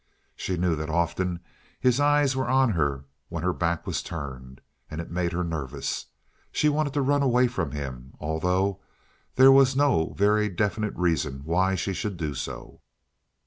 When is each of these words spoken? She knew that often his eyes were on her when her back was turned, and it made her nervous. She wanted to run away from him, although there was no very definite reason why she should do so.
She 0.35 0.57
knew 0.57 0.75
that 0.77 0.89
often 0.89 1.41
his 1.79 1.99
eyes 1.99 2.35
were 2.35 2.49
on 2.49 2.71
her 2.71 3.05
when 3.29 3.43
her 3.43 3.53
back 3.53 3.85
was 3.85 4.01
turned, 4.01 4.59
and 4.89 4.99
it 4.99 5.11
made 5.11 5.31
her 5.31 5.43
nervous. 5.43 6.07
She 6.51 6.69
wanted 6.69 6.93
to 6.93 7.03
run 7.03 7.21
away 7.21 7.47
from 7.47 7.69
him, 7.69 8.15
although 8.19 8.81
there 9.35 9.51
was 9.51 9.75
no 9.75 10.13
very 10.17 10.49
definite 10.49 10.95
reason 10.95 11.41
why 11.43 11.75
she 11.75 11.93
should 11.93 12.17
do 12.17 12.33
so. 12.33 12.81